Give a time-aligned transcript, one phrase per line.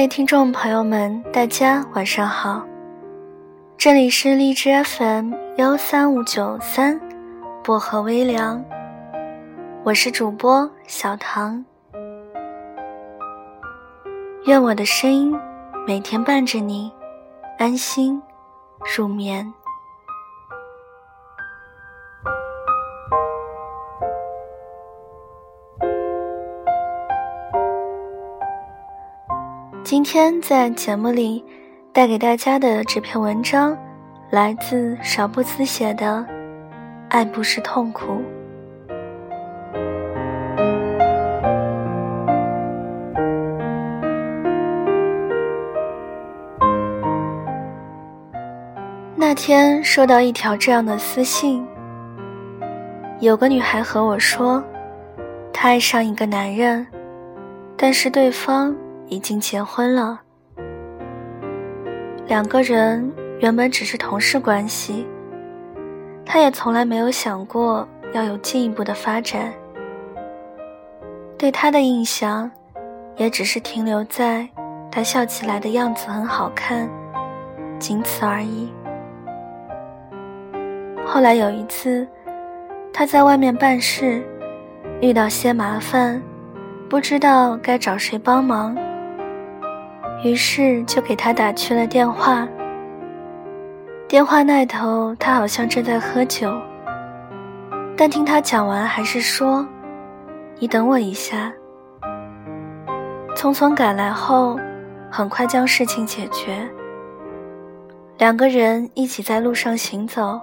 [0.00, 2.64] 位听众朋友们，大家晚上好，
[3.76, 6.98] 这里是荔枝 FM 幺三五九三，
[7.62, 8.64] 薄荷微凉，
[9.84, 11.62] 我是主播小唐，
[14.46, 15.38] 愿我的声音
[15.86, 16.90] 每天伴着你，
[17.58, 18.22] 安心
[18.96, 19.52] 入眠。
[29.90, 31.44] 今天在节目里
[31.92, 33.76] 带给大家的这篇文章，
[34.30, 36.06] 来自少不思写的
[37.08, 38.12] 《爱不是痛苦》。
[49.16, 51.66] 那天收到一条这样的私信，
[53.18, 54.62] 有个女孩和我说，
[55.52, 56.86] 她爱上一个男人，
[57.76, 58.72] 但是对方。
[59.10, 60.20] 已经结婚了，
[62.28, 65.04] 两个人原本只是同事关系，
[66.24, 69.52] 他也从来没有想过要有进一步的发展。
[71.36, 72.48] 对他的印象，
[73.16, 74.48] 也只是停留在
[74.92, 76.88] 他笑起来的样子很好看，
[77.80, 78.72] 仅此而已。
[81.04, 82.06] 后来有一次，
[82.92, 84.22] 他在外面办事，
[85.00, 86.22] 遇到些麻烦，
[86.88, 88.76] 不知道该找谁帮忙。
[90.22, 92.46] 于是就给他打去了电话。
[94.06, 96.52] 电话那头，他好像正在喝酒，
[97.96, 99.66] 但听他讲完，还是说
[100.58, 101.52] ：“你等我一下。”
[103.36, 104.58] 匆匆赶来后，
[105.10, 106.68] 很快将事情解决。
[108.18, 110.38] 两个人一起在路上行走，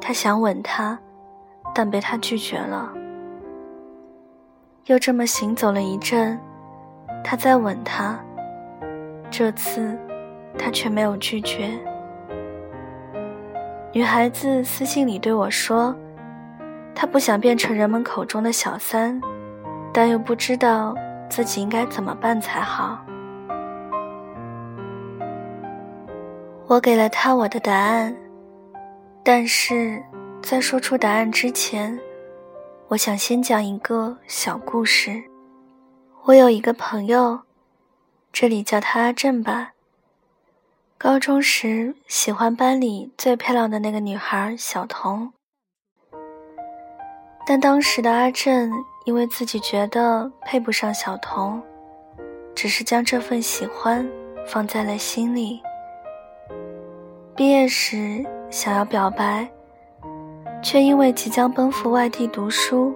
[0.00, 0.98] 他想吻她，
[1.72, 2.90] 但被他拒绝了。
[4.86, 6.36] 又这么行走了一阵，
[7.22, 8.18] 他再吻她。
[9.30, 9.96] 这次，
[10.58, 11.70] 他却没有拒绝。
[13.92, 15.94] 女孩子私信里对我说
[16.94, 19.20] ：“她不想变成人们口中的小三，
[19.92, 20.94] 但又不知道
[21.28, 22.98] 自己应该怎么办才好。”
[26.66, 28.14] 我给了她我的答案，
[29.24, 30.02] 但是
[30.42, 31.98] 在说出答案之前，
[32.88, 35.22] 我想先讲一个小故事。
[36.24, 37.40] 我有一个朋友。
[38.32, 39.72] 这里叫他阿正吧。
[40.96, 45.32] 高中时喜欢班里最漂亮的那个女孩小童，
[47.46, 48.70] 但当时的阿正
[49.06, 51.62] 因为自己觉得配不上小童，
[52.54, 54.06] 只是将这份喜欢
[54.46, 55.62] 放在了心里。
[57.34, 59.48] 毕业时想要表白，
[60.62, 62.94] 却因为即将奔赴外地读书，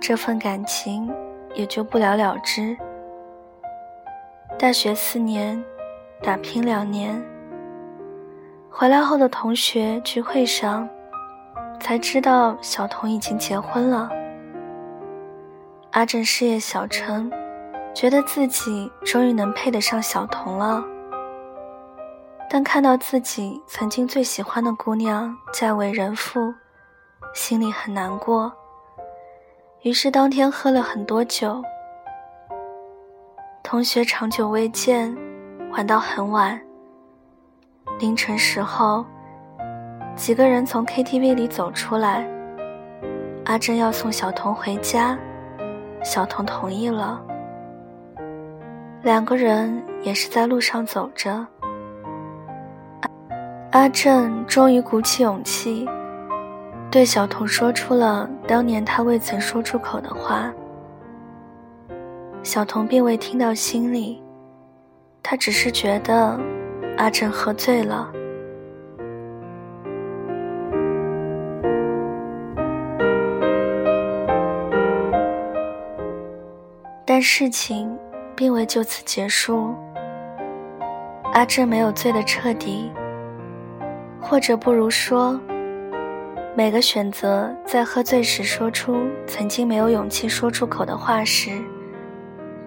[0.00, 1.12] 这份感情
[1.54, 2.76] 也就不了了之。
[4.64, 5.62] 大学四年，
[6.22, 7.22] 打拼两年。
[8.70, 10.88] 回来后的同学聚会上，
[11.78, 14.08] 才知道小童已经结婚了。
[15.90, 17.30] 阿正事业小成，
[17.92, 20.82] 觉得自己终于能配得上小童了。
[22.48, 26.40] 但看到自己曾经最喜欢的姑娘嫁为人妇，
[27.34, 28.50] 心里很难过。
[29.82, 31.62] 于是当天喝了很多酒。
[33.66, 35.16] 同学长久未见，
[35.72, 36.60] 玩到很晚。
[37.98, 39.02] 凌晨时候，
[40.14, 42.28] 几个人从 KTV 里走出来。
[43.46, 45.18] 阿珍要送小童回家，
[46.04, 47.18] 小童同意了。
[49.02, 51.44] 两个人也是在路上走着。
[53.70, 55.88] 阿正终于鼓起勇气，
[56.90, 60.52] 对小童说出了当年他未曾说出口的话。
[62.44, 64.22] 小童并未听到心里，
[65.22, 66.38] 他只是觉得
[66.98, 68.12] 阿正喝醉了。
[77.06, 77.98] 但事情
[78.36, 79.74] 并未就此结束。
[81.32, 82.92] 阿正没有醉得彻底，
[84.20, 85.40] 或者不如说，
[86.54, 91.58] 每个选择在喝醉时说出曾经没有勇气说出口的话时。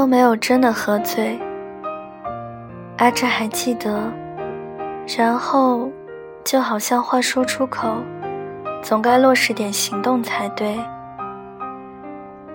[0.00, 1.38] 都没有真的喝醉。
[2.96, 4.10] 阿志还记得，
[5.06, 5.90] 然后，
[6.42, 7.86] 就好像话说出口，
[8.82, 10.80] 总该落实点行动才对。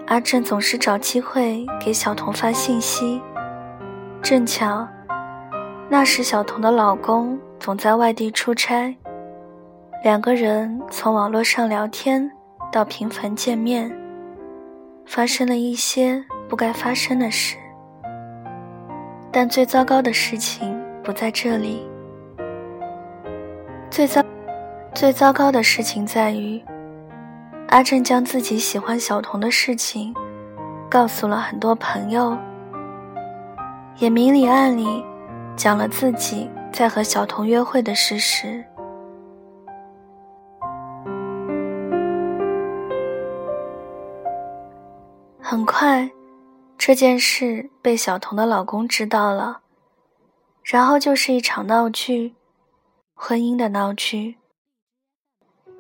[0.08, 3.22] 阿正总是找机会给小童发信息，
[4.24, 4.88] 正巧，
[5.88, 8.98] 那时小童的老公总在外地出差，
[10.04, 12.32] 两个人从网络上聊天
[12.72, 13.96] 到频繁见面，
[15.06, 16.26] 发生了一些。
[16.48, 17.58] 不该发生的事，
[19.32, 21.86] 但最糟糕的事情不在这里。
[23.90, 24.22] 最糟、
[24.94, 26.62] 最糟糕的事情在于，
[27.70, 30.14] 阿正将自己喜欢小童的事情
[30.90, 32.38] 告诉了很多朋友，
[33.98, 35.04] 也明里暗里
[35.56, 38.64] 讲了自己在和小童约会的事实。
[45.40, 46.10] 很快，
[46.78, 49.62] 这件事被小童的老公知道了，
[50.64, 52.36] 然后就是一场闹剧。
[53.18, 54.36] 婚姻的闹剧，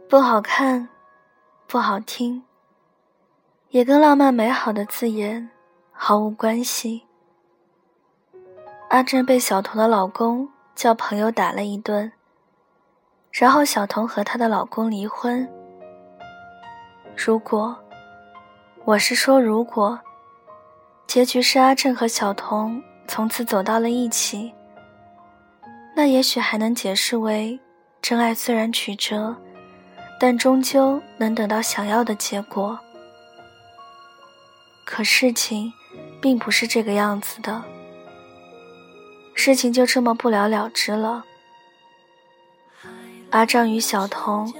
[0.07, 0.87] 不好看，
[1.67, 2.43] 不好听，
[3.71, 5.49] 也跟浪漫美好的字眼
[5.91, 7.03] 毫无关系。
[8.89, 12.09] 阿珍被小童的老公叫朋友打了一顿，
[13.33, 15.45] 然后小童和她的老公离婚。
[17.17, 17.77] 如果，
[18.85, 19.99] 我是说如果，
[21.15, 24.53] 结局是阿正和小童从此走到了一起。
[25.95, 27.57] 那也许还能解释为，
[28.01, 29.33] 真爱虽然曲折，
[30.19, 32.77] 但终究能得到想要的结果。
[34.83, 35.71] 可事情，
[36.21, 37.63] 并不是这个样子的。
[39.33, 41.23] 事情就这么不了了之了。
[43.29, 44.53] 阿正与小童，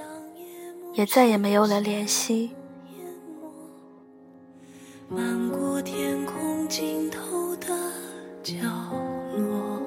[0.94, 2.52] 也再也没有了联系。
[5.50, 7.68] 过天空尽头的
[8.42, 8.54] 角
[9.36, 9.80] 落，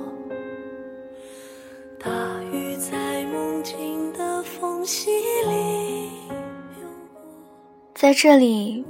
[1.99, 2.09] 大
[2.53, 5.09] 雨在梦境的缝隙
[5.45, 6.09] 里
[7.93, 8.85] 在这里，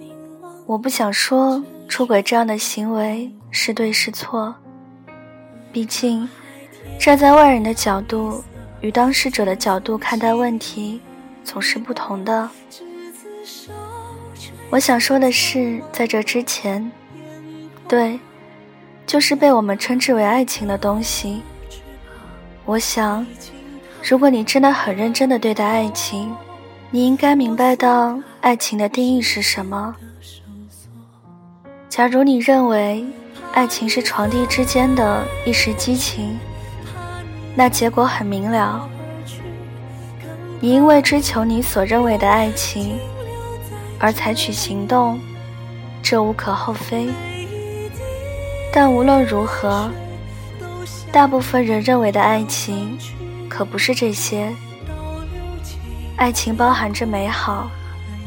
[0.68, 4.54] 我不想说出轨这样的行为是对是错。
[5.72, 6.30] 毕竟，
[7.00, 8.44] 站在外人的角度
[8.82, 11.02] 与当事者的角度看待问题，
[11.44, 12.48] 总是不同的。
[14.70, 16.92] 我想说的是，在这之前，
[17.90, 18.20] 对，
[19.08, 21.42] 就是被我们称之为爱情的东西。
[22.64, 23.26] 我想，
[24.04, 26.32] 如果你真的很认真的对待爱情，
[26.92, 29.96] 你应该明白到爱情的定义是什么。
[31.90, 33.04] 假如你认为
[33.54, 36.38] 爱情是床地之间的一时激情，
[37.56, 38.88] 那结果很明了。
[40.60, 43.00] 你因为追求你所认为的爱情
[43.98, 45.20] 而采取行动，
[46.04, 47.10] 这无可厚非。
[48.72, 49.90] 但无论如何，
[51.12, 52.98] 大部分人认为的爱情
[53.50, 54.54] 可不是这些。
[56.16, 57.70] 爱情包含着美好、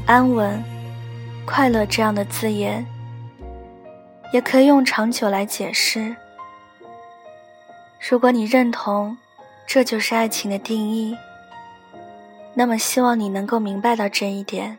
[0.05, 0.63] 安稳、
[1.45, 2.85] 快乐这样的字眼，
[4.33, 6.17] 也可以用长久来解释。
[8.11, 9.17] 如果你认同
[9.67, 11.17] 这就是爱情的定义，
[12.55, 14.79] 那么希望你能够明白到这一点。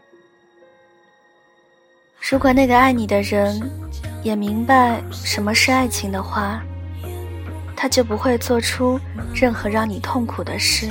[2.32, 3.62] 如果那个爱你的人
[4.24, 6.62] 也明白什么是爱情的话，
[7.76, 8.98] 他就不会做出
[9.36, 10.88] 任何让你痛苦的事。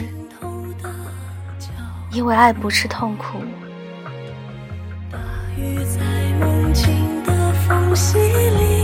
[2.10, 3.38] 因为爱不是痛苦。
[5.10, 5.18] 大
[5.56, 6.00] 雨在
[6.38, 8.81] 梦境的缝隙里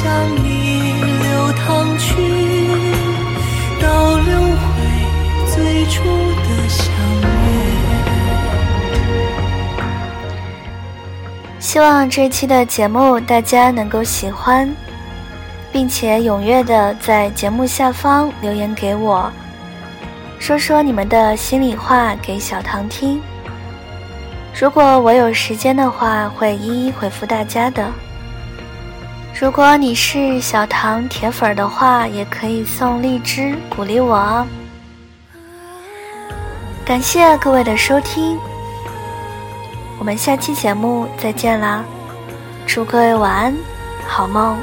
[0.00, 0.06] 将
[0.44, 2.14] 你流淌去，
[3.80, 4.64] 倒流回
[5.52, 6.48] 最初的
[11.58, 14.72] 希望这期的节目大家能够喜欢，
[15.72, 19.30] 并且踊跃的在节目下方留言给我，
[20.38, 23.20] 说说你们的心里话给小唐听。
[24.58, 27.84] 如果我有时间的话，会一一回复大家的。
[29.40, 34.44] 如果你是小唐铁粉的话，也可以送荔枝鼓励我哦。
[36.84, 38.36] 感谢各位的收听。
[39.96, 41.84] 我们下期节目再见啦！
[42.66, 43.56] 祝各位晚安，
[44.08, 44.58] 好梦。